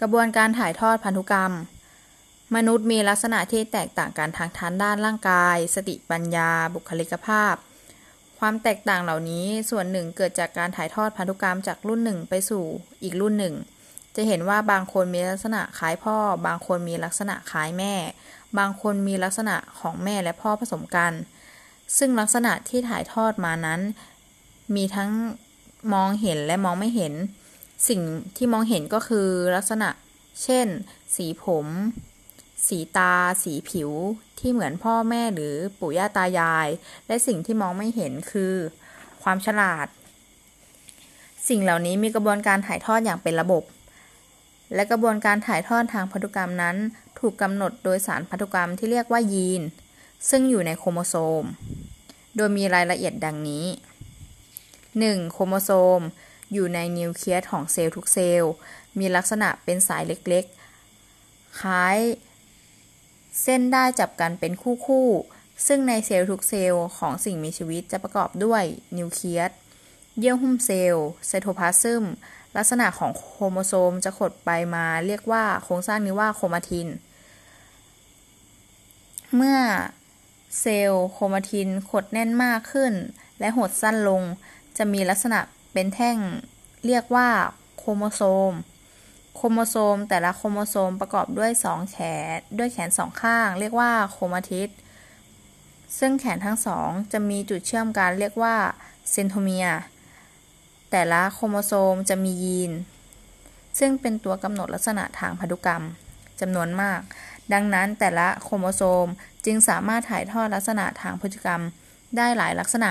[0.00, 1.52] กระบวนการถ่ายทอดพันธุกรรม
[2.56, 7.54] มนุษย์มีลักษณะที่แตกต่างกันทางทางด้านร่างกาย สติปัญญา บุคลิกภาพ
[8.38, 12.64] ความแตกต่างเหล่านี้ส่วนหนึ่งเกิดจากการถ่ายทอดพันธุกรรมจากรุ่นหนึ่งไปสู่
[13.02, 13.54] อีกรุ่นหนึ่ง
[14.16, 16.16] จะเห็นว่าบางคนมีลักษณะคล้ายพ่อ
[16.46, 17.94] บางคนมีลักษณะคล้ายแม่
[18.58, 21.12] บางคนมีลักษณะของแม่และพ่อผสมกัน
[21.98, 23.80] ซึ่งลักษณะที่ถ่ายทอดมานั้น
[24.74, 25.10] มีทั้ง
[25.92, 27.14] มองเห็นและมองไม่เห็น
[27.88, 28.00] สิ่ง
[28.36, 29.88] ที่มองเห็นก็คือลักษณะ
[30.42, 30.66] เช่น
[31.16, 31.66] สีผม
[32.66, 33.90] สีตา สีผิว
[34.38, 36.68] ที่เหมือนพ่อแม่หรือปู่ย่าตายาย
[37.06, 38.54] และสิ่งที่มองไม่เห็นคือ
[39.22, 39.86] ความฉลาด
[41.48, 43.62] สิ่งเหล่านี้มีกระบวนการถ่ายทอดอย่างเป็นระบบ
[44.74, 46.76] และกระบวนการถ่ายทอดทางพันธุกรรมนั้น
[47.18, 49.62] ถูกกำหนดโดยสารพันธุกรรมที่เรียกว่ายีน
[50.28, 51.44] ซึ่งอยู่ในโครโมโซม
[52.36, 53.64] โดยมีรายละเอียดดังนี้
[54.48, 55.32] 1.
[55.32, 56.00] โครโมโซม
[56.52, 58.52] อยู่ในนิวเคลียสของเซลล์ทุกเซลล์
[58.98, 61.98] มีลักษณะเป็นสายเล็กๆ คล้าย
[63.42, 64.52] เส้นด้ายจับกันเป็น
[64.88, 68.62] คู่ๆ ซึ่งในเซลล์ทุกเซลล์ของสิ่งมีชีวิตจะประกอบด้วย
[68.98, 69.50] นิวเคลียส
[70.18, 72.04] เยื่อหุ้มเซลล์ ไซโทพลาซึม
[72.56, 76.88] ลักษณะของโครโมโซมจะขดไปมาเรียกว่าโครงสร้างนี้ว่าโครมาทิน
[79.36, 79.58] เมื่อ
[80.60, 82.92] เส้นโครมาทินขดแน่นมากขึ้น
[83.38, 84.22] และหดสั้นลง
[84.78, 85.40] จะมีลักษณะ
[85.74, 86.18] เป็นแท่ง
[86.86, 87.28] เรียกว่า
[87.78, 88.52] โครโมโซม
[89.36, 91.96] โครโมโซม แต่ละโครโมโซมประกอบด้วยสองแข
[92.34, 94.68] น ด้วยแขนสองข้าง เรียกว่าโครมาทิด
[95.98, 98.56] ซึ่งแขนทั้งสองจะมีจุดเชื่อมกันเรียกว่า
[99.10, 99.66] เซนโทรเมียร์
[100.90, 102.72] แต่ละโครโมโซมจะมียีน
[103.78, 105.84] ซึ่งเป็นตัวกำหนดลักษณะทางพันธุกรรม
[106.40, 107.00] จำนวนมาก
[107.52, 109.06] ดังนั้นแต่ละโครโมโซม
[109.44, 111.62] จึงสามารถถ่ายทอดลักษณะทางพันธุกรรม
[112.16, 112.90] ได้หลายลักษณะ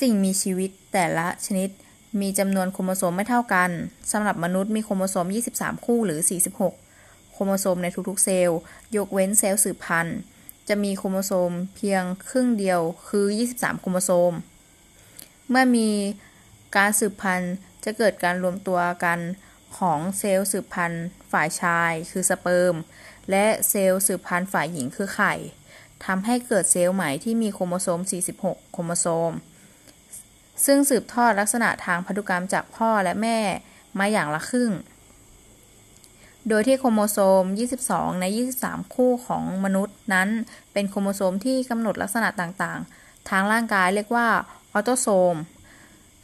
[0.00, 1.68] สิ่งมีชีวิตแต่ละชนิด
[2.20, 3.70] มีจำนวนโครโมโซมไม่เท่ากัน
[4.12, 6.20] สำหรับมนุษย์มีโครโมโซม 23 คู่หรือ
[6.76, 8.58] 46 โครโมโซมในทุกๆ เซลล์
[8.96, 10.18] ยกเว้นเซลล์สืบพันธุ์
[10.68, 14.32] จะมีโครโมโซมเพียงครึ่งเดียวคือ 23 โครโมโซม
[15.48, 15.90] เมื่อมี
[16.76, 19.18] การสืบพันธุ์จะเกิดการรวมตัวกัน
[19.78, 22.74] ของเซลล์สืบพันธุ์ฝ่ายชายคือสเปิร์ม
[23.30, 25.34] และเซลล์สืบพันธุ์ฝ่ายหญิงคือไข่
[26.04, 28.00] ทำให้เกิดเซลล์ใหม่ที่มีโครโมโซม
[28.36, 29.32] 46 โครโมโซม
[30.66, 33.38] ซึ่งสืบทอดลักษณะทางพันธุกรรมจากพ่อและแม่
[33.98, 34.70] มาอย่างละครึ่ง
[36.48, 37.44] โดยที่โครโมโซม
[37.82, 38.24] 22 ใน
[38.58, 40.28] 23 คู่ของมนุษย์นั้น
[40.72, 44.28] เป็นโครโมโซมที่กำหนดลักษณะต่างๆ ทางร่างกายเรียกว่า
[44.72, 45.36] ออโตโซม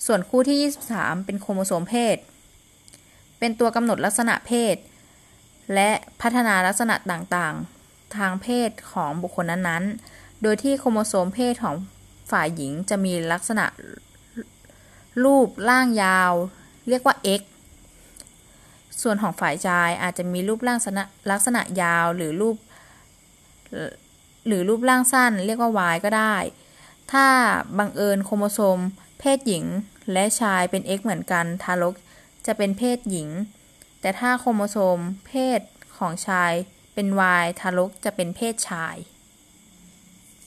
[0.07, 2.17] ส่วนคู่ที่ 23 เป็นโครโมโซมเพศ
[3.39, 4.77] เป็นตัวกำหนดลักษณะเพศ
[5.75, 11.77] และพัฒนาลักษณะต่างๆ ทางเพศของบุคคลนั้นๆ โดยที่โครโมโซมเพศของ
[12.31, 13.65] ฝ่ายหญิงจะมีลักษณะ
[15.25, 16.33] รูปร่างยาว
[16.89, 17.43] เรียกว่า x
[19.03, 20.79] ส่วนของฝ่ายชายอาจจะมีรูปร่าง
[21.31, 22.57] ลักษณะยาวหรือรูป
[24.47, 26.37] หรือรูปร่างสั้น เรียกว่า y ก็ได้
[27.13, 27.27] ถ้า
[27.79, 28.79] บังเอิญโครโมโซม
[29.21, 29.65] เพศหญิง
[30.13, 31.95] และชายเป็น x เหมือนกัน ทารก
[32.47, 33.29] จะเป็นเพศหญิง
[34.01, 35.61] แต่ถ้าโครโมโซม เพศ
[35.99, 36.53] ของชาย
[36.95, 37.07] เป็น
[37.43, 38.97] y ทารกจะเป็นเพศชาย